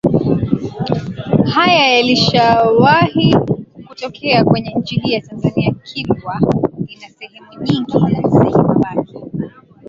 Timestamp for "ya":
5.11-5.21